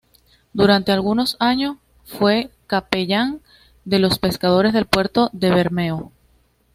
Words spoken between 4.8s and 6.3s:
puerto de Bermeo.